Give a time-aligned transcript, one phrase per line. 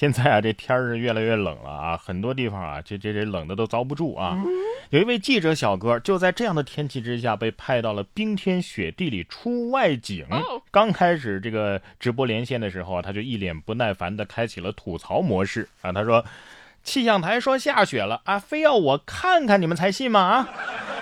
[0.00, 4.34] 现在啊，这天儿是越来越冷了啊，很多地方啊，这这这冷的都遭不住啊。
[4.88, 10.26] 有一位记者小哥就在这样的天气之下被派到了冰天雪地里出外景。
[10.70, 15.92] 刚开始这个直播连线的时候啊，他就一脸不耐烦的开启了吐槽模式啊。
[15.92, 16.24] 他说
[16.82, 20.18] ：“气象台说下雪了啊，非要我看看你们才信吗？
[20.18, 20.48] 啊，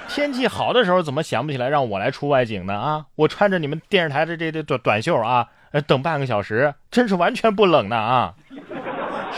[0.08, 2.74] 天气好的时候怎么想不起来让我来出外景呢？
[2.74, 8.34] 啊，我穿着你们电视台的这这短短袖啊。”呃，等半个小时，真是完全不冷呢啊！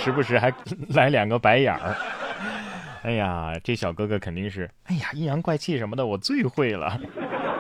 [0.01, 0.53] 时不时还
[0.91, 1.95] 来两个白眼儿。
[3.03, 6.99] 哎呀，这小哥哥肯定是，哎呀，阴阳怪气什么的，我最会了。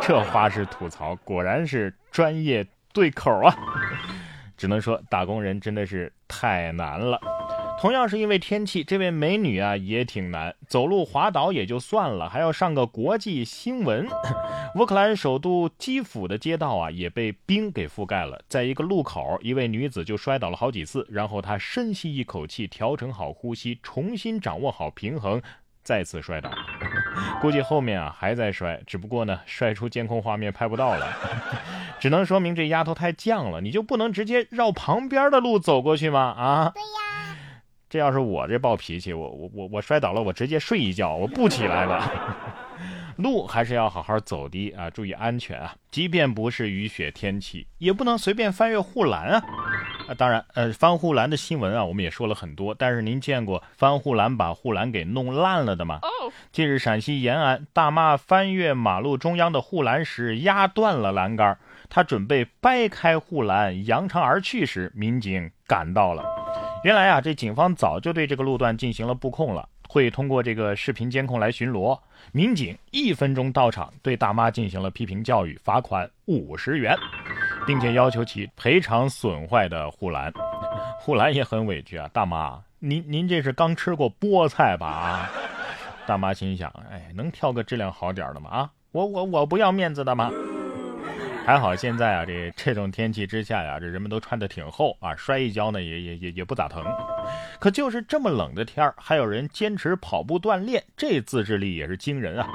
[0.00, 3.54] 这花式吐槽果然是专业对口啊！
[4.56, 7.18] 只能说打工人真的是太难了。
[7.80, 14.06] 同样是因为天气，这位美女啊也挺难，走路滑倒也就算了，还要上个国际新闻。
[14.76, 25.40] 乌克兰首都基辅的街道啊也被冰给覆盖了，在一个路口，一位女子就摔倒了好几次，然后她深吸一口气，调整好呼吸，重新掌握好平衡，
[25.82, 26.50] 再次摔倒。
[27.40, 31.06] 估计后面啊还在摔，只不过呢摔出监控画面拍不到了，
[31.98, 36.20] 只能说明这丫头太犟了，你就不能直接绕旁边的路走过去吗？
[36.20, 36.72] 啊？
[36.74, 37.19] 对呀。
[37.90, 42.10] 这要是我这暴脾气，我我我我摔倒了，我直接睡一觉，我不起来了。
[43.18, 45.74] 路还是要好好走的啊，注意安全啊！
[45.90, 49.42] 即便不是雨雪天气，也不能随便翻越护栏啊！
[50.08, 56.00] 啊，当然，呃，翻护栏的新闻啊，我们也说了很多，但是您见过翻护栏把护栏给弄烂了的吗？
[56.50, 61.58] 近日，陕西延安大妈翻越马路中央的护栏时压断了栏杆，
[61.90, 66.24] 她准备掰开护栏扬长而去时，民警赶到了。
[66.82, 71.98] 原来啊，这警方早就对这个路段进行了布控了，会通过这个视频监控来巡逻。
[72.32, 76.96] 民警一分钟到场，对大妈进行了批评教育，罚款五十元，
[77.66, 80.32] 并且要求其赔偿损坏的护栏。
[80.98, 85.28] 护栏也很委屈啊，大妈，您您这是刚吃过菠菜吧？
[86.06, 88.48] 大妈心想，哎，能挑个质量好点的吗？
[88.48, 90.30] 啊，我我我不要面子的吗？
[91.46, 96.84] 还好现在啊，这这种天气之下呀，这人们都穿的挺厚啊，摔一跤呢也也也也不咋疼。
[97.58, 102.48] 可就是这么冷的天儿，还有人坚持跑步锻炼，这自制力也是惊人啊！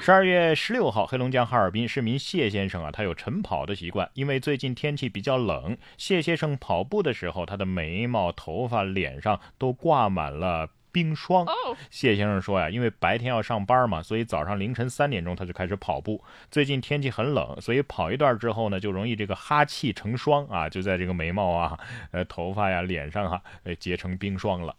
[0.00, 10.68] 十二月十六号，黑龙江哈尔滨市民谢先生啊，他有晨跑的习惯，因为最近天气比较冷，谢先生跑步的时候，他的眉毛、头发、脸上都挂满了。
[10.92, 11.46] 冰霜，
[11.90, 16.22] 谢先生说呀，因为白天要上班嘛，所以早上凌晨三点钟他就开始跑步。
[16.50, 21.78] 最近天气很冷，所以跑一段之后呢，就容易这个哈气成霜啊，就在这个眉毛啊、
[22.10, 24.76] 呃头发呀、脸上哈，呃结成冰霜了。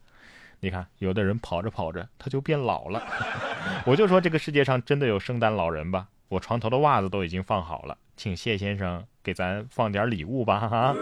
[0.59, 3.01] 你看，有的人跑着跑着他就变老了。
[3.85, 6.07] 我就说这个世界上真的有圣诞老人吧？
[6.29, 10.95] 我床头的袜子都已经放好了，请谢先生给咱放点礼物吧哈。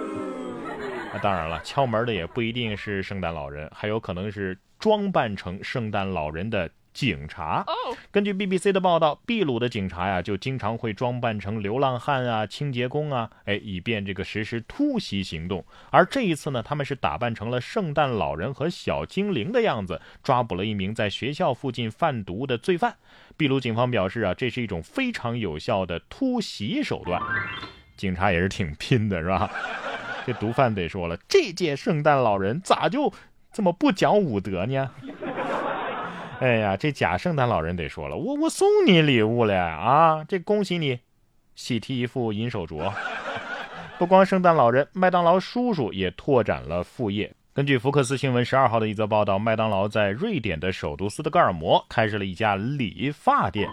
[1.14, 4.58] 那当然了，敲门的也不一定是圣诞老人，还有可能是。
[4.82, 7.64] 装扮成圣诞老人的警察。
[8.10, 15.64] 根据 BBC 的报道，秘鲁的警察呀，就经常会装扮成流浪汉啊、清洁工啊，哎，以便这个实施突袭行动。
[15.92, 22.98] 而这一次呢，他们是打扮成了圣诞老人和小精灵的样子，抓捕了一名在学校附近贩毒的罪犯。
[23.38, 27.22] 秘鲁警方表示啊，这是一种非常有效的突袭手段。
[27.96, 29.50] 警察也是挺拼的，是吧？
[30.26, 33.14] 这毒贩得说了，这届圣诞老人咋就？
[33.52, 34.90] 怎么不讲武德呢？
[36.40, 40.24] 哎呀，这假圣诞老人得说了，我我送你礼物了啊！
[40.28, 41.00] 这恭喜你，
[41.54, 42.92] 喜提一副银手镯。
[44.00, 47.32] 不光圣诞老人，麦当劳叔叔也拓展了副业。
[47.54, 53.70] 根据福克斯新闻十二号的一则报道，麦当劳在瑞典的首都斯德哥尔摩开设了一家理发店。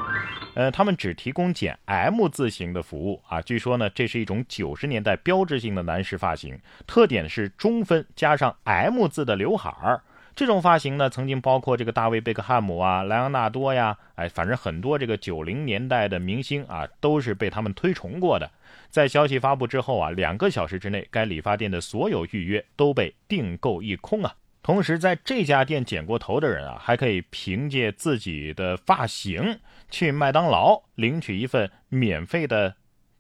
[0.55, 3.41] 呃，他们只提供剪 M 字形的服务啊。
[3.41, 10.03] 据说呢，这是一种九十年代标志性的男士发型，特点是中分加上 M 字的刘海儿。
[10.38, 18.49] 这种发型呢，曾经包括这个大卫贝克汉姆啊、莱昂纳多呀，哎，反正很多这个九零年代的明星啊，都是被他们推崇过的。
[18.88, 24.32] 在消息发布之后啊，两个小时之内，该理发店的所有预约都被订购一空啊。
[24.62, 29.58] 同时，在这家店剪过头的人啊，还可以凭借自己的发型
[29.91, 32.76] 去麦当劳领取一份免费的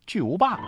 [0.08, 0.58] 巨无霸。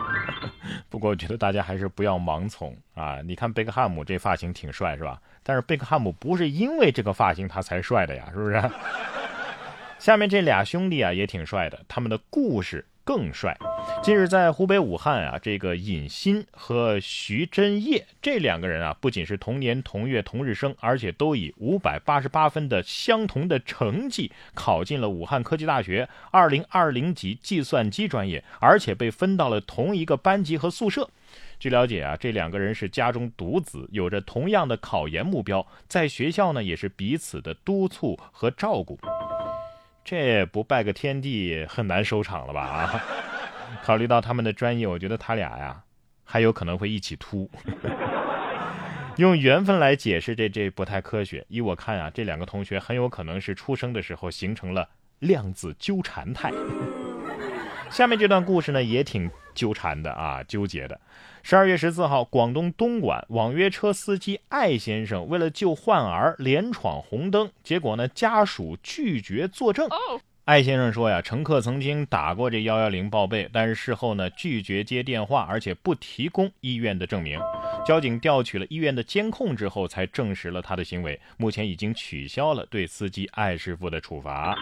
[0.89, 3.21] 不过，我觉得大家还是不要盲从啊！
[3.25, 5.21] 你看贝克汉姆这发型挺帅，是吧？
[5.43, 8.63] 但是贝克汉姆不是因为这个发型他才帅的呀，是不是？
[9.99, 13.59] 下面这俩兄弟啊也挺帅的，他们的故事更帅。
[14.05, 31.11] 近日在湖北武汉啊，这个尹鑫和徐真叶这两个人啊，不仅是同年同月同日生，而且都以五百八十八分的相同的成绩考进了武汉科技大学二零二零级计算机专业，而且被分到了同一个班级和宿舍。
[31.59, 38.97] 据了解啊，这两个人是家中独子，有着同样的考研目标，在学校呢也是彼此的督促和照顾。
[40.05, 42.63] 这不拜个天地很难收场了吧？
[42.63, 43.05] 啊，
[43.85, 45.83] 考虑到他们的专业，我觉得他俩呀
[46.25, 47.51] 还有可能会一起秃。
[49.17, 51.45] 用缘分来解释这这不太科学。
[51.49, 54.89] 依我看啊，这两个同学很有可能是出生的时候形成了
[55.19, 56.51] 量子纠缠态。
[57.91, 59.31] 下面这段故事呢也挺
[59.61, 60.99] 纠缠的啊，纠结的。
[61.43, 69.87] 十二月十四号，广东东莞网约车司机艾先生为了救患儿连闯红灯，结果呢家属拒绝作证。
[70.47, 77.39] 艾先生说呀，乘客曾经打过这幺幺零报备，但是事后呢拒绝接电话，而且不提供医院的证明。
[77.87, 81.21] 交警调取了医院的监控之后，才证实了他的行为。
[81.37, 84.57] 目前已经取消了对司机艾师傅的处罚。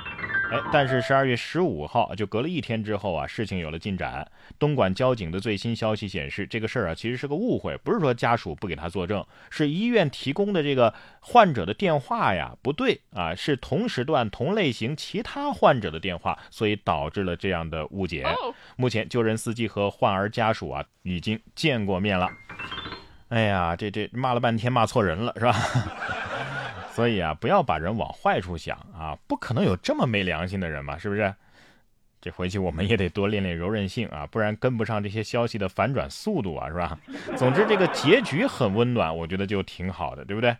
[0.51, 4.27] 哎，但是十二月十五号，就隔了一天之后啊，事情有了进展。
[4.59, 18.25] 东莞交警的最新消息显示，这个事儿啊其实是个误会，不是说家属不给他作证，是医院提供的这个患者的电话呀不对啊，是同时段同类型其他患者的电话，所以导致了这样的误解。
[18.77, 22.27] 目前救人司机和患儿家属啊已经见过面了。
[23.29, 25.53] 哎呀，这这骂了半天骂错人了是吧？
[26.99, 31.33] 所以啊，不要把人往坏处想啊，不可能有这么没良心的人嘛，是不是？
[32.21, 36.99] 这回去我们也得多练练柔韧性啊，不然跟不上这些消息的反转速度啊，是吧？
[37.37, 40.57] 总之，这个结局很温暖，我觉得就挺好的，对不对？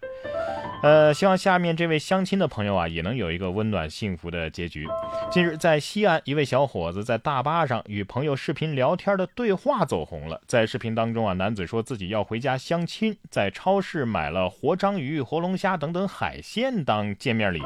[0.81, 4.87] 呃，希望下面这位相亲的朋友啊，也能有一个温暖幸福的结局。
[5.29, 10.41] 近日，在西安，一位小伙子在大巴上与朋友视频聊天的对话走红了。
[10.47, 17.61] 在视频当中啊，男子说自己要回家相亲，在超市买了活章鱼、活龙虾等等海鲜当见面礼。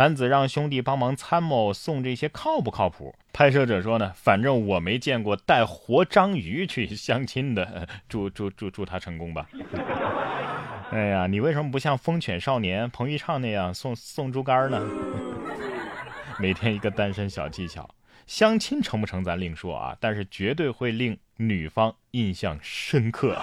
[0.00, 3.14] 男子让兄弟帮忙参谋送这些靠不靠谱？
[3.34, 9.46] 拍摄者说呢，反正我没见过带活章鱼去相亲的， 祝祝祝祝他成功吧。
[10.90, 14.80] 哎呀，你为什么不像风犬少年彭昱畅那样送送猪肝呢？
[16.40, 17.86] 每天一个单身小技巧，
[18.26, 23.38] 相亲成不成咱另说啊，但是绝对会令女方印象深刻。